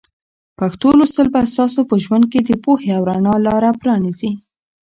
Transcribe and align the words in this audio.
پښتو 0.59 0.87
لوستل 0.97 1.27
به 1.33 1.41
ستاسو 1.53 1.79
په 1.89 1.95
ژوند 2.03 2.25
کې 2.31 2.39
د 2.43 2.51
پوهې 2.63 2.89
او 2.97 3.01
رڼا 3.09 3.35
لاره 3.47 3.71
پرانیزي. 3.81 4.31